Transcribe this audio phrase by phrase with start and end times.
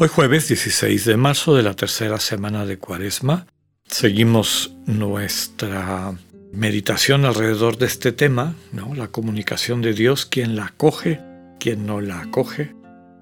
[0.00, 3.48] Hoy jueves 16 de marzo de la tercera semana de Cuaresma,
[3.88, 6.16] seguimos nuestra
[6.52, 8.94] meditación alrededor de este tema, ¿no?
[8.94, 11.20] la comunicación de Dios, quién la acoge,
[11.58, 12.76] quién no la acoge,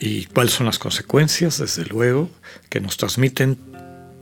[0.00, 2.30] y cuáles son las consecuencias, desde luego,
[2.70, 3.58] que nos transmiten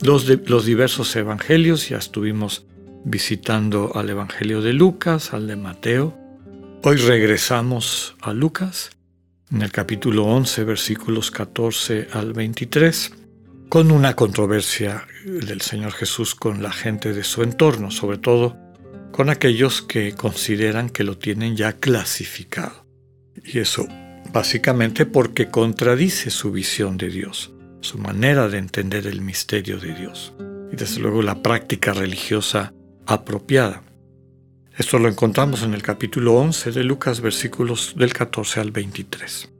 [0.01, 1.87] los, los diversos evangelios.
[1.87, 2.65] Ya estuvimos
[3.05, 6.17] visitando al Evangelio de Lucas, al de Mateo.
[6.83, 8.91] Hoy regresamos a Lucas,
[9.51, 13.11] en el capítulo 11, versículos 14 al 23,
[13.69, 18.57] con una controversia del Señor Jesús con la gente de su entorno, sobre todo
[19.11, 22.85] con aquellos que consideran que lo tienen ya clasificado.
[23.43, 23.87] Y eso
[24.31, 30.33] básicamente porque contradice su visión de Dios, su manera de entender el misterio de Dios
[30.71, 32.73] y desde luego la práctica religiosa
[33.05, 33.83] apropiada.
[34.81, 39.51] Esto lo encontramos en el capítulo 11 de Lucas versículos del 14 al 23.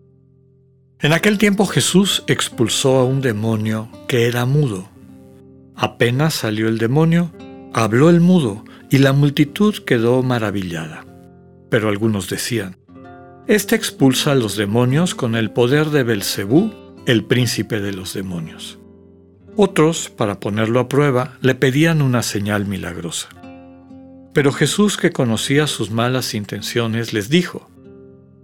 [1.00, 4.90] En aquel tiempo Jesús expulsó a un demonio que era mudo.
[5.76, 7.32] Apenas salió el demonio,
[7.72, 11.06] habló el mudo y la multitud quedó maravillada.
[11.70, 12.78] Pero algunos decían,
[13.46, 16.74] Este expulsa a los demonios con el poder de Belcebú,
[17.06, 18.80] el príncipe de los demonios.
[19.56, 23.30] Otros, para ponerlo a prueba, le pedían una señal milagrosa.
[24.34, 27.70] Pero Jesús, que conocía sus malas intenciones, les dijo,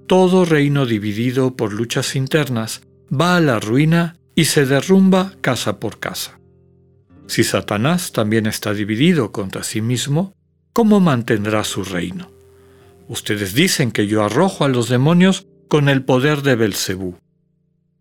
[0.08, 6.00] Todo reino dividido por luchas internas va a la ruina y se derrumba casa por
[6.00, 6.40] casa.
[7.28, 10.34] Si Satanás también está dividido contra sí mismo,
[10.74, 12.32] ¿cómo mantendrá su reino?
[13.08, 17.18] Ustedes dicen que yo arrojo a los demonios con el poder de Belcebú.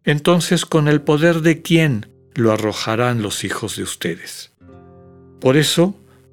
[0.05, 2.07] Entonces, ¿con el poder de quién
[2.37, 4.53] lo arrojarán los hijos de ustedes.
[5.41, 5.99] Por eso,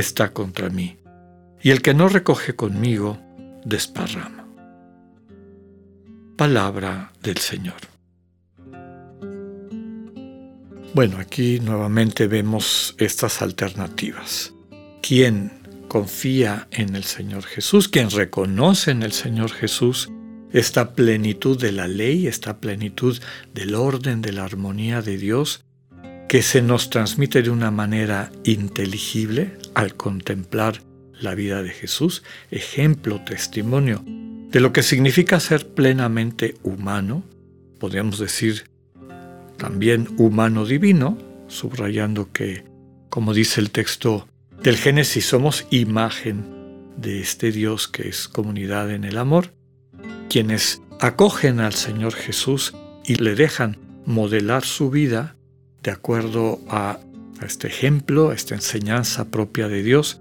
[0.00, 0.98] está contra mí,
[1.60, 3.18] y el que no recoge conmigo
[3.64, 4.46] desparrama.
[6.36, 7.76] Palabra del Señor.
[10.94, 14.54] Bueno, aquí nuevamente vemos estas alternativas.
[15.02, 15.52] ¿Quién
[15.88, 17.88] confía en el Señor Jesús?
[17.88, 20.10] ¿Quién reconoce en el Señor Jesús?
[20.52, 23.18] esta plenitud de la ley, esta plenitud
[23.54, 25.64] del orden, de la armonía de Dios,
[26.28, 30.82] que se nos transmite de una manera inteligible al contemplar
[31.20, 37.22] la vida de Jesús, ejemplo, testimonio de lo que significa ser plenamente humano,
[37.78, 38.64] podríamos decir
[39.56, 42.64] también humano divino, subrayando que,
[43.08, 44.26] como dice el texto
[44.64, 46.44] del Génesis, somos imagen
[46.96, 49.52] de este Dios que es comunidad en el amor,
[50.28, 52.74] quienes acogen al Señor Jesús
[53.04, 55.36] y le dejan modelar su vida
[55.84, 56.98] de acuerdo a,
[57.46, 60.20] este ejemplo, a esta enseñanza propia de Dios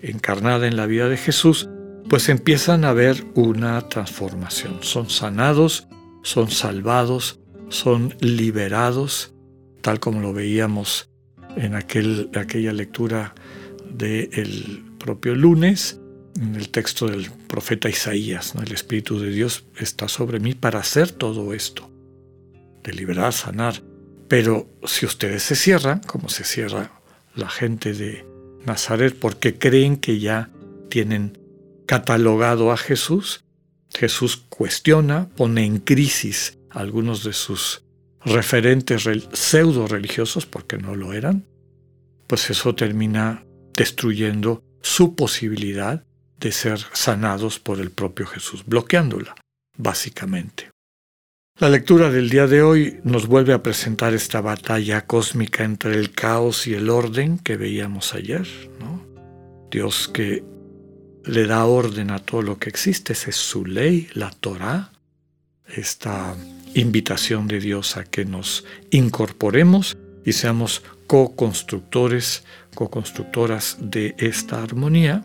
[0.00, 1.68] encarnada en la vida de Jesús,
[2.08, 4.78] pues empiezan a ver una transformación.
[4.82, 5.88] Son sanados,
[6.22, 9.34] son salvados, son liberados,
[9.80, 11.10] tal como lo veíamos
[11.56, 13.34] en aquel, aquella lectura
[13.90, 16.00] del propio lunes,
[16.40, 21.12] en el texto del profeta Isaías, el Espíritu de Dios está sobre mí para hacer
[21.12, 21.88] todo esto,
[22.82, 23.82] de liberar, sanar.
[24.36, 26.90] Pero si ustedes se cierran, como se cierra
[27.36, 28.26] la gente de
[28.66, 30.50] Nazaret, porque creen que ya
[30.90, 31.38] tienen
[31.86, 33.44] catalogado a Jesús,
[33.96, 37.84] Jesús cuestiona, pone en crisis algunos de sus
[38.24, 41.46] referentes pseudo religiosos, porque no lo eran,
[42.26, 43.44] pues eso termina
[43.76, 46.02] destruyendo su posibilidad
[46.40, 49.36] de ser sanados por el propio Jesús, bloqueándola,
[49.78, 50.73] básicamente.
[51.60, 56.10] La lectura del día de hoy nos vuelve a presentar esta batalla cósmica entre el
[56.10, 58.44] caos y el orden que veíamos ayer.
[58.80, 59.00] ¿no?
[59.70, 60.42] Dios que
[61.24, 64.90] le da orden a todo lo que existe, esa es su ley, la Torah,
[65.68, 66.34] esta
[66.74, 72.42] invitación de Dios a que nos incorporemos y seamos co-constructores,
[72.74, 75.22] co-constructoras de esta armonía.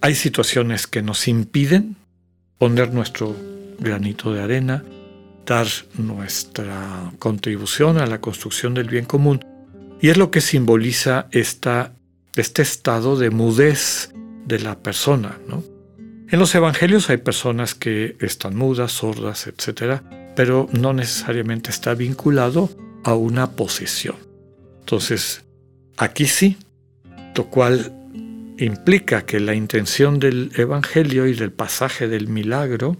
[0.00, 1.94] Hay situaciones que nos impiden
[2.58, 3.36] poner nuestro
[3.78, 4.84] granito de arena,
[5.46, 5.66] dar
[5.98, 9.44] nuestra contribución a la construcción del bien común.
[10.00, 11.92] Y es lo que simboliza esta,
[12.36, 14.12] este estado de mudez
[14.46, 15.38] de la persona.
[15.48, 15.62] ¿no?
[16.28, 20.00] En los evangelios hay personas que están mudas, sordas, etc.,
[20.34, 22.70] pero no necesariamente está vinculado
[23.04, 24.16] a una posesión.
[24.80, 25.44] Entonces,
[25.98, 26.56] aquí sí,
[27.36, 27.92] lo cual
[28.58, 32.96] implica que la intención del Evangelio y del pasaje del milagro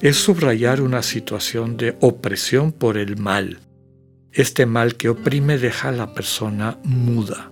[0.00, 3.58] es subrayar una situación de opresión por el mal.
[4.32, 7.50] Este mal que oprime deja a la persona muda.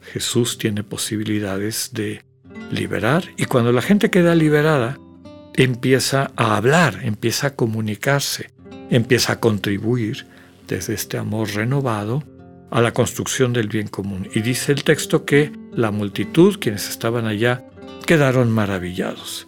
[0.00, 2.22] Jesús tiene posibilidades de
[2.70, 4.98] liberar y cuando la gente queda liberada,
[5.54, 8.50] empieza a hablar, empieza a comunicarse,
[8.90, 10.26] empieza a contribuir
[10.68, 12.22] desde este amor renovado
[12.70, 14.28] a la construcción del bien común.
[14.34, 17.64] Y dice el texto que la multitud, quienes estaban allá,
[18.04, 19.46] quedaron maravillados.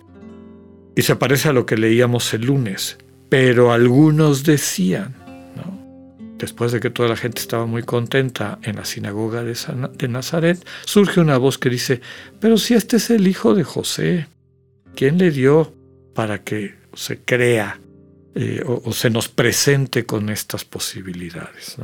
[0.99, 2.99] Y se parece a lo que leíamos el lunes,
[3.29, 5.15] pero algunos decían,
[6.39, 9.57] después de que toda la gente estaba muy contenta en la sinagoga de,
[9.97, 12.01] de Nazaret, surge una voz que dice,
[12.41, 14.27] pero si este es el hijo de José,
[14.97, 15.73] ¿quién le dio
[16.15, 17.81] para que se crea
[18.35, 21.77] eh, o, se nos presente con estas posibilidades.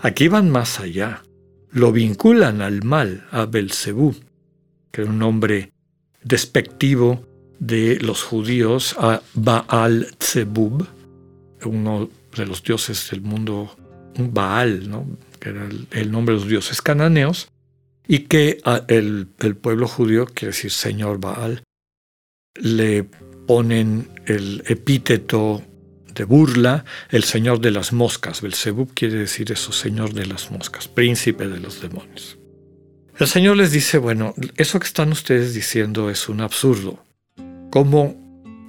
[0.00, 1.22] Aquí van más allá.
[1.70, 4.14] Lo vinculan al mal, a Belcebú,
[4.90, 5.72] que era un nombre
[6.22, 7.24] despectivo
[7.58, 10.86] de los judíos, a Baal Zebub,
[11.64, 13.76] uno de los dioses del mundo,
[14.18, 15.06] un Baal, ¿no?
[15.40, 17.48] que era el, nombre de los dioses cananeos,
[18.06, 21.62] y que el, el pueblo judío, quiere decir Señor Baal,
[22.54, 23.04] le
[23.46, 25.62] ponen el epíteto
[26.14, 28.40] de burla, el señor de las moscas.
[28.40, 32.38] Belzebub quiere decir eso, señor de las moscas, príncipe de los demonios.
[33.18, 37.02] El Señor les dice, bueno, eso que están ustedes diciendo es un absurdo.
[37.76, 38.16] ¿Cómo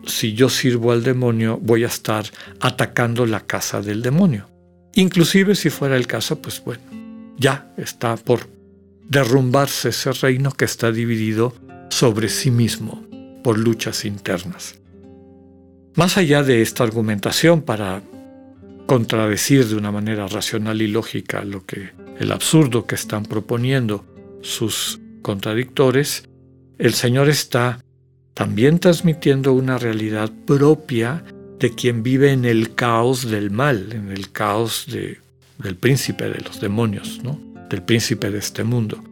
[0.06, 2.25] si yo sirvo al demonio voy a estar
[2.59, 4.50] atacando la casa del demonio?
[4.95, 6.83] Inclusive si fuera el caso, pues bueno,
[7.38, 8.50] ya está por
[9.07, 11.56] derrumbarse ese reino que está dividido
[11.89, 13.01] sobre sí mismo
[13.45, 14.77] por luchas internas.
[15.95, 18.03] Más allá de esta argumentación para
[18.88, 24.06] contradecir de una manera racional y lógica lo que el absurdo que están proponiendo
[24.42, 26.27] sus contradictores,
[26.77, 27.80] el Señor está
[28.38, 31.24] también transmitiendo una realidad propia
[31.57, 36.62] de quien vive en el caos del mal, en el caos del príncipe de los
[36.62, 37.39] demonios, ¿no?
[37.68, 39.04] del príncipe de este mundo,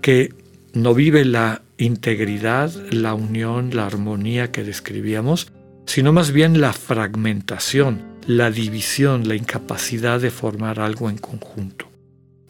[0.00, 0.32] que
[0.72, 5.52] no vive la integridad, la unión, la armonía que describíamos,
[5.84, 11.90] sino más bien la fragmentación, la división, la incapacidad de formar algo en conjunto.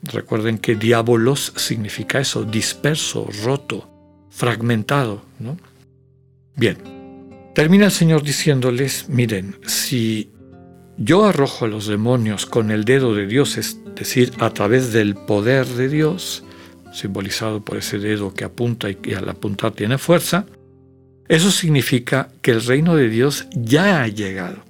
[0.03, 3.91] Recuerden que diabolos significa eso, disperso, roto,
[4.31, 5.23] fragmentado.
[5.41, 5.57] ¿no?
[6.57, 6.79] Bien,
[7.55, 10.31] termina el Señor diciéndoles, miren, si
[10.97, 15.15] yo arrojo a los demonios con el dedo de Dios, es decir, a través del
[15.15, 16.45] poder de Dios,
[16.95, 20.47] simbolizado por ese dedo que apunta y que al apuntar tiene fuerza,
[21.29, 24.65] eso significa que el reino de Dios ya ha llegado.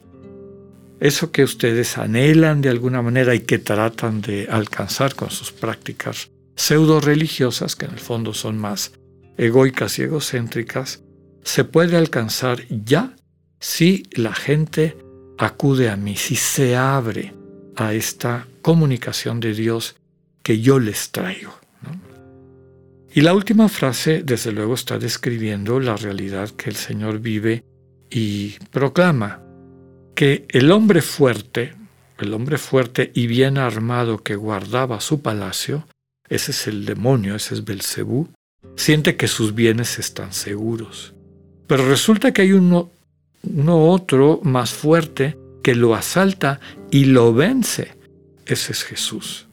[0.98, 6.30] Eso que ustedes anhelan de alguna manera y que tratan de alcanzar con sus prácticas
[6.56, 8.92] pseudo religiosas, que en el fondo son más
[9.36, 11.02] egoicas y egocéntricas,
[11.46, 13.14] se puede alcanzar ya
[13.60, 14.98] si la gente
[15.38, 17.34] acude a mí, si se abre
[17.76, 19.94] a esta comunicación de Dios
[20.42, 21.54] que yo les traigo.
[23.14, 27.62] Y la última frase, desde luego, está describiendo la realidad que el Señor vive
[28.10, 29.40] y proclama,
[30.16, 31.74] que el hombre fuerte,
[32.18, 35.86] el hombre fuerte y bien armado que guardaba su palacio,
[36.28, 38.28] ese es el demonio, ese es Belcebú,
[38.74, 41.15] siente que sus bienes están seguros.
[41.66, 42.90] Pero resulta que hay uno,
[43.42, 47.96] uno otro más fuerte que lo asalta y lo vence.
[48.46, 49.46] Ese es Jesús.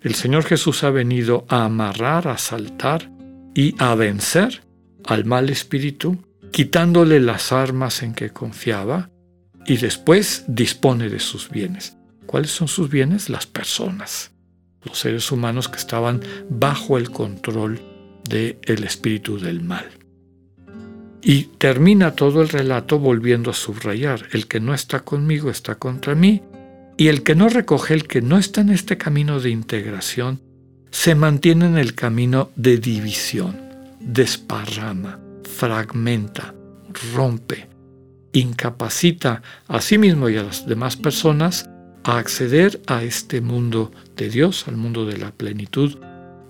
[0.00, 3.10] El Señor Jesús ha venido a amarrar, a saltar
[3.54, 4.62] y a vencer
[5.04, 6.18] al mal espíritu,
[6.52, 9.10] quitándole las armas en que confiaba
[9.66, 11.96] y después dispone de sus bienes.
[12.26, 13.28] ¿Cuáles son sus bienes?
[13.28, 14.30] Las personas,
[14.84, 17.80] los seres humanos que estaban bajo el control
[18.28, 19.86] del espíritu del mal.
[21.22, 26.14] Y termina todo el relato volviendo a subrayar, el que no está conmigo está contra
[26.14, 26.42] mí,
[26.96, 30.40] y el que no recoge, el que no está en este camino de integración,
[30.90, 33.58] se mantiene en el camino de división,
[34.00, 36.54] desparrama, fragmenta,
[37.14, 37.68] rompe,
[38.32, 41.68] incapacita a sí mismo y a las demás personas
[42.04, 45.98] a acceder a este mundo de Dios, al mundo de la plenitud,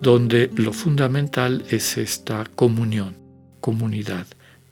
[0.00, 3.16] donde lo fundamental es esta comunión,
[3.60, 4.26] comunidad,